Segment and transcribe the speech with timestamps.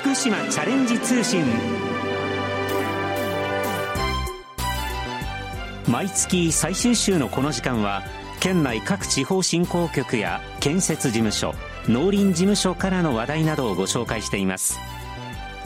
[0.00, 1.44] 福島チャレンジ通信。
[5.86, 8.02] 毎月最終週のこの時間は
[8.40, 11.54] 県内各地方振興局や建設事務所
[11.86, 14.80] 農林事務所からの話題などをご紹介しています。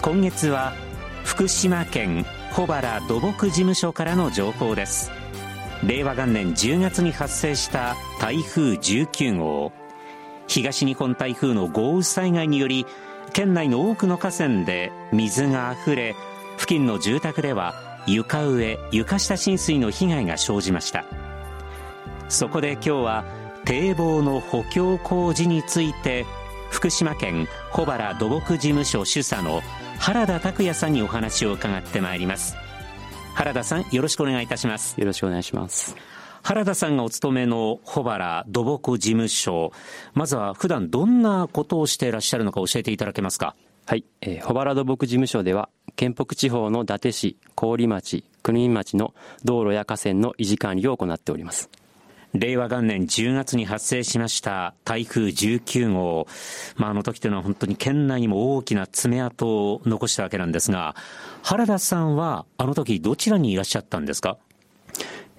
[0.03, 0.73] 今月は
[1.23, 5.13] 福島県小原土木事務所からの情報です。
[5.87, 9.73] 令和元年10月に発生した台風19号。
[10.49, 12.85] 東日本台風の豪雨災害により
[13.33, 16.15] 県内の多くの河川で水があふれ
[16.59, 17.75] 付近の住宅では
[18.07, 21.05] 床上床下浸水の被害が生じました。
[22.29, 23.25] そこで今日は
[23.65, 26.27] 堤防の補強工事について
[26.71, 29.63] 福島県小原土木事務所主査の
[29.99, 32.57] 原田拓也さんにお話を伺ってまいります。
[33.35, 34.99] 原田さんよろしくお願いいたします。
[35.01, 35.97] よろしくお願いします。
[36.47, 39.73] 原田さんがお勤めの小原土木事務所。
[40.13, 43.57] まずは普段どんなことをしていらっしゃるのか教えていただけますか？
[43.87, 51.71] はい、えー、小原土木事務所では県北地方の伊達市郡町国見町の道路や河川の維持管理を行っております。
[52.35, 56.27] 令和元年10月に発生しました台風19号、
[56.77, 60.95] まあ、あの時というのは本当に県内にも大きな爪痕を残したわけなんですが、
[61.43, 64.37] 原田さんはあの時どちらにいらっしゃったんですか？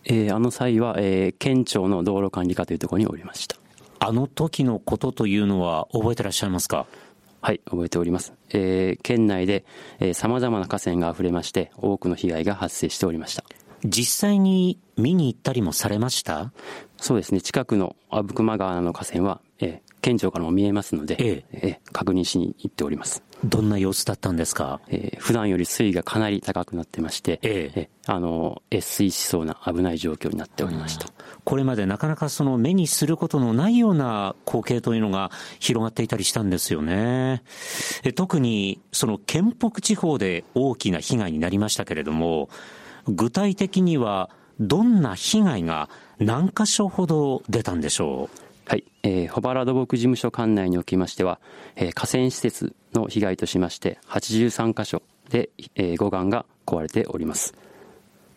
[0.06, 3.58] えー、あの際は、えー、県庁の道路管理課というところにおりました。
[4.00, 6.86] あの時のことというのは覚えてらっしゃいますか？
[7.42, 8.34] はい、覚えております。
[8.50, 9.66] えー、県内で、
[10.00, 13.44] えー、様々な河川が溢れまして、多くの被害が発生しておりました。
[13.84, 16.52] 実際に見に行ったりもされました？
[16.98, 17.42] そうですね。
[17.42, 23.24] 近くの阿武隈川の河川は、えー、県庁からも見えますので、えええー、確認しに行っております。
[23.44, 31.08] どんな様子だったんですか、えー、普段より水位がかなり高くなってまして、えええー、あの、越水しそうな危ない状況になっておりました。
[31.44, 37.44] これまでなかなかその目にすることのないような光景というのが広がっていたりしたんですよね。
[38.04, 42.50] え特にその県北地方で大きな被害になりましたけれども、
[43.08, 48.55] 具体的にはどんな被害が何箇所ほど出たんでしょう？
[48.68, 51.40] はい、えー、保原土木事務所管内におきましては、
[51.76, 57.54] えー、河川施設の被害としまして83箇所で、えー、護岸が壊れております。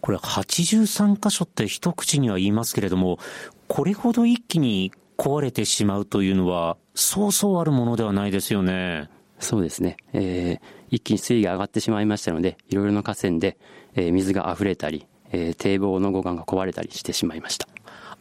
[0.00, 3.18] これ83箇所って一口には言いますけれども
[3.66, 9.10] これほど一気に壊れてしまうというのはそうそうあるものではないですよね。
[9.40, 13.56] そうですね、えー、一気に水位が上がってしまいましたのでいろいろな河川で、
[13.94, 17.68] えー、水が溢れたり、えー、堤防の護岸が壊れたりしてしまいました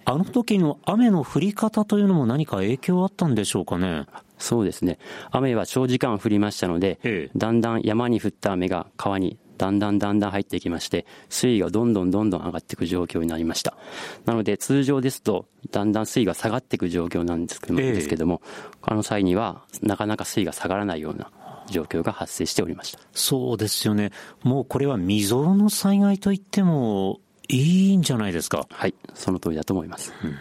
[0.09, 4.05] あの時の雨の降り方というのも何か影響あったんでしょうかね？
[4.37, 4.99] そうですね。
[5.31, 13.75] 雨は長時間降りましたので、ええ、だんだん山に降った雨が川にだんだんだんだん入ってきまして、水位がどんどんどんどん上がっていく状況になりました。
[14.23, 18.41] なので通常ですと、だんだん水位が下がっていく状況なんですけども、えですけども
[18.83, 21.31] あの際にはなかなか水位が下がらないような
[21.69, 22.99] 状況が発生しておりました。
[23.11, 24.11] そうですよね。
[24.41, 27.19] もうこれは未曾有の災害といっても
[27.49, 28.67] いいんじゃないですか。
[28.69, 30.13] はい、その通りだと思います。
[30.23, 30.35] うん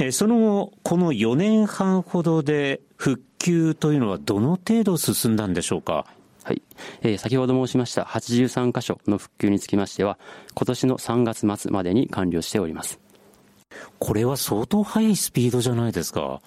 [0.00, 6.06] えその後、この4年半ほどで復旧というのはどの程度進んだんでしょうか？
[6.42, 6.62] はい。
[7.02, 10.18] えー、先ほど申しました83箇所の復旧につきましては、
[10.54, 12.98] 今年の3月末までに完了しております。
[13.98, 16.40] これは相当速いスピードじゃないですか。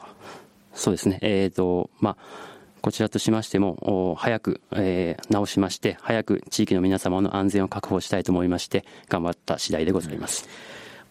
[0.74, 1.20] そうですね。
[1.22, 2.18] えっ、ー、と、まあ、
[2.88, 10.48] こちらとしましても、早く、えー、直しまして、早く地域の皆様の安全を確保したいと思いまして、頑張った次第でございます。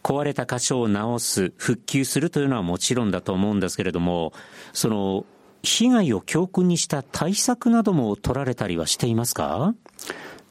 [0.03, 4.33] 壊れた箇所を直す、復旧するというのはもちろんだと思うんですけれども、
[4.73, 5.27] その、
[5.63, 9.75] 被害を教訓にした対策なども取られたりはしていますか？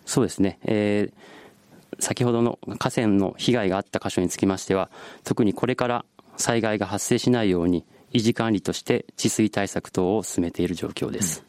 [0.06, 0.60] そうですね。
[0.66, 4.92] えー、先ほどの河川の被害があった箇所につきましては、
[5.24, 6.06] 特にこれから
[6.38, 7.84] 災害が発生しないように、
[8.16, 11.44] 維持管理として治水対策等を進めている状況です。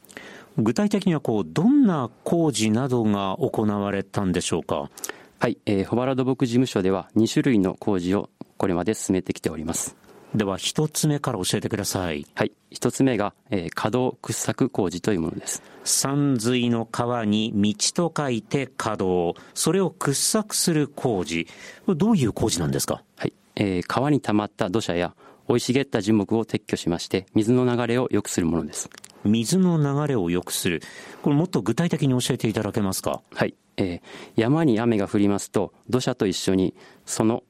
[0.59, 4.91] うん、具体的にはこう、どんな工事などが行われたんでしょうか？
[5.39, 9.95] はい、えー、保原土木事務所では2種類の工事をこれまで進めてきております。
[10.35, 12.27] では一つ目から教えてください。
[12.35, 12.53] はい。
[12.71, 15.63] 一つ目が、えー、稼働掘削工事というものです。
[15.85, 19.41] 山水の川に道と書いて稼働。
[19.55, 21.47] それを掘削する工事。
[21.87, 23.03] どういう工事なんですか？
[23.17, 23.33] はい。
[23.55, 25.15] えー、川に溜まった土砂や
[25.49, 28.91] 生い茂った樹木を撤去しまして、水の流れを良くするものです。
[29.25, 30.83] 水の流れを良くする。
[31.23, 33.23] これもっと具体的に教えていただけますか？
[33.35, 33.55] はい。
[33.79, 37.43] えー、山に雨が降りますと土砂と一緒にその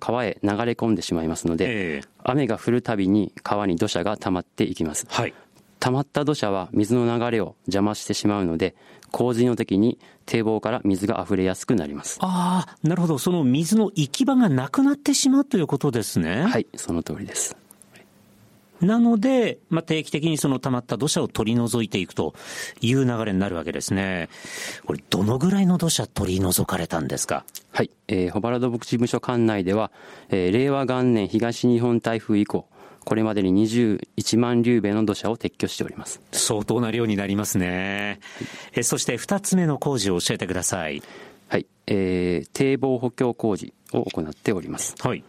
[0.00, 5.34] 川へ流れ込んでしまいますので、えー、雨が降るたびに川に土砂が溜まっていきます、はい、
[5.84, 8.74] 溜まった土砂は水の流れを邪魔してしまうので
[9.10, 12.16] 洪水の時に堤防から水が溢れやすくなります。
[12.22, 13.18] ああなるほど。
[13.18, 16.44] その水の行き場がなくなってしまうということですね。
[16.44, 17.54] はいその通りです。
[18.80, 22.34] なので、まあ、定期的にその溜まった土砂を取り除いていくと
[22.80, 24.28] いう流れになるわけですね。
[24.84, 27.44] これ、どのぐらいの土砂取り除かれたんですか？
[27.72, 29.90] はい、えー、保原土木事務所管内では、
[30.28, 32.66] えー、令和元年東日本台風以降、
[33.04, 36.20] これまでに21万流米の土砂を撤去しております。
[36.32, 38.20] 相当な量になりますね。
[38.38, 41.02] はい、えそして二つ目の工事を教えてください。
[41.48, 44.94] はい、えー、堤防補強工事を行っております。
[45.00, 45.22] はい。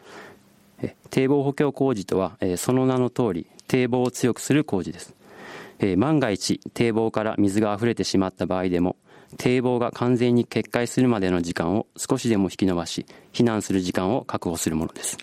[1.10, 5.16] 堤防補強工事とは、その名の通り、堤防を強くする工事です。
[5.98, 8.96] 万が一、堤防から水が溢れてしまった場合でも、
[9.38, 15.18] 堤防が完全に決壊するまでの時間を少しでも引き延ばし、避難する時間を確保するものです。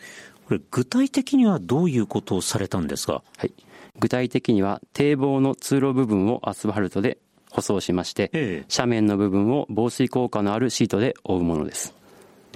[0.53, 3.23] これ、具体的にはどういうことをされたんですか？
[3.39, 3.53] はい。
[3.99, 7.17] 具体的には、堤防の通路部分をアスファルトで
[7.51, 11.95] 舗装しまして、ええ、斜面の部分を防水効果のあるシートで覆うものです。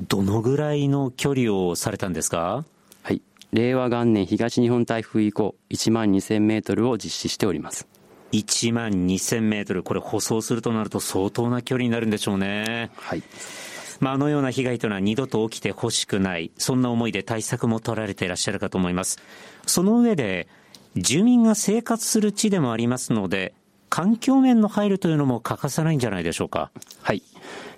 [0.09, 2.67] どのぐらいの距離をされたんですか？
[3.53, 7.87] 令和元年東日本台風以降、1万2000メートルを実施しております。
[8.33, 12.91] 1万2000メートル、これ舗装するとなると相当な距離になるんでしょうね。
[12.97, 13.23] はい。
[14.01, 19.19] まあ、あのような被害というのは二度と起きてほしくない、そんな思いで対策も取られていらっしゃるかと思います。
[19.67, 20.49] その上で、
[20.97, 23.55] 住民が生活する地でもありますので、
[23.89, 26.71] 環境面の配慮というのも欠かさないんじゃないでしょうか。
[27.03, 27.23] はい。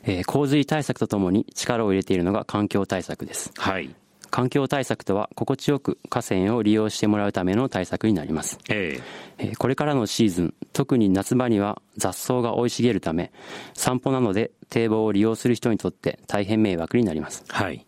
[0.05, 3.53] えー、洪水対策とともに力を入れているのが環境対策です。
[3.57, 3.95] はい。
[4.31, 8.59] 環境対策とは心地よく河川を利用してもらうための対策になります。
[8.69, 9.01] え
[9.39, 13.33] えこれからのシーズン、特に夏場には雑草が生い茂るため、
[13.75, 17.45] 散歩などで堤防を利用する人にとって大変迷惑になります。
[17.49, 17.87] はい。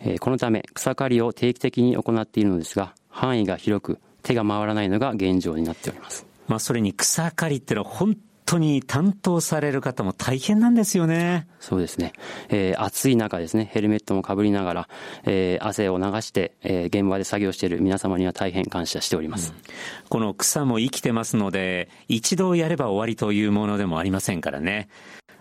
[0.00, 6.26] えこのため草刈りを定期的に行っているのですが、範囲が広く手が回らないのが現状になっております。
[6.48, 8.16] まあそれに草刈りってのは本
[8.50, 11.46] 当に担当される方も大変なんですよね。
[11.60, 12.12] そうですね。
[12.48, 14.88] えー、暑い中ですね、ヘルメットもかぶりながら、
[15.24, 19.62] えー、汗を流して、えー、現場で作業している皆様には大変感謝しております、うん、
[20.08, 24.88] この草も生きてますので、一度やれば終わりというものでもありませんからね。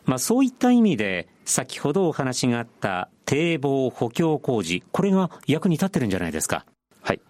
[0.06, 6.66] まあそういった意味で、先ほどお話があった堤防補強工事、これが役に立ってるんじゃないですか。
[7.10, 7.22] はい。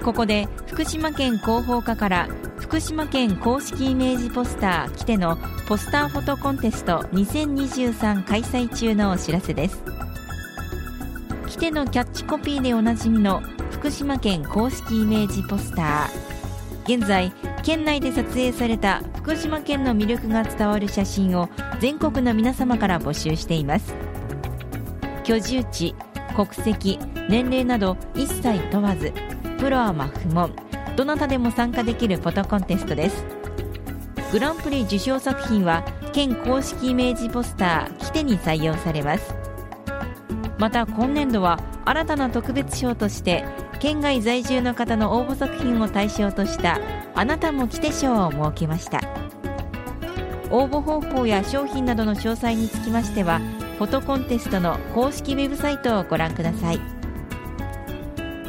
[0.03, 9.83] ここで福島県広報課から福島県公式イメージポスター「来て」のポスターフォトコンテスト2023開催中のお知らせです。
[11.47, 16.97] 来てのキャッチコピーでおなじみの福島県公式イメージポスター。
[16.97, 17.33] 現在
[17.63, 23.95] 県内で撮影された福島県の魅力が伝わる写真を全国の皆様から募集しています。
[25.23, 25.95] 居住地
[26.35, 29.13] 国籍年齢など一切問わず
[29.63, 30.53] プロアマ不問
[30.97, 33.25] どなたでも参加できるフォトコンテストです。
[34.33, 39.37] グランプリ受賞作品は県公式イメージポスター「キテ」に採用されます。
[40.59, 43.45] また今年度は新たな特別賞として
[43.79, 46.81] 県外在住の方の応募作品を対象とした
[47.15, 49.01] あなたも来て賞を設けました。
[50.51, 53.41] 応募方法や商品などの詳細につきましては
[53.79, 56.92] フォトコンテストの公式ウェブサイトをご覧ください。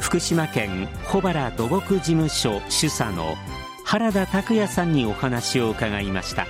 [0.00, 3.36] 福島県保原土木事務所主査の
[3.84, 6.46] 原田拓也さんにお話を伺いました。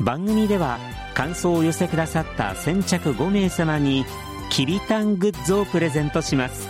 [0.00, 0.78] 番組では
[1.14, 4.04] 感想を寄せくださった先着5名様に
[4.50, 6.68] きびたんグッズをプレゼントします。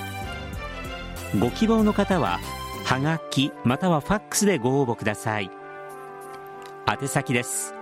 [1.39, 2.39] ご希望の方は
[2.85, 5.51] はがきまたはファックスでご応募ください。
[6.87, 7.75] 宛先です。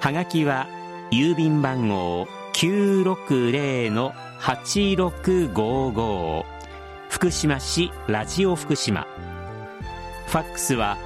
[0.00, 0.66] はがきは
[1.10, 6.44] 郵便番号960の960-8655
[7.08, 9.06] 福島市ラジオ福島。
[10.26, 10.98] ファックスは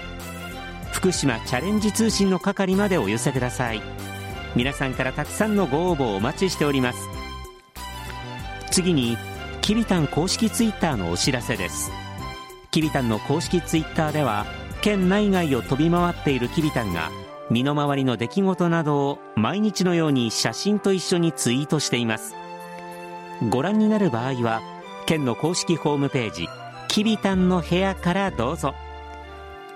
[0.92, 3.82] 福島チャレンジ通信の係までお寄せください。
[4.54, 6.98] 皆さんからたくさんのご応募をお待ちしております。
[8.70, 9.18] 次に
[9.60, 11.90] きびたん公式ツイッターのお知らせです。
[12.70, 14.46] きびたんの公式ツイッターでは
[14.86, 17.10] 県内外を飛び回っているきびたんが
[17.50, 22.36] 身の回りの出来事などを毎日のように写真と一緒にツイートしています。
[23.50, 24.62] ご覧になる場合は
[25.04, 26.46] 県の公式ホームページ
[26.86, 28.76] きびたんの部屋からどうぞ。